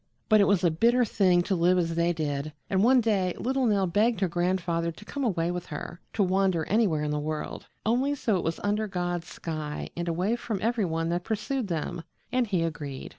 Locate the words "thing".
1.05-1.43